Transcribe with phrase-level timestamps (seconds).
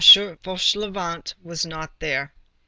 [0.01, 2.33] Fauchelevent was not there."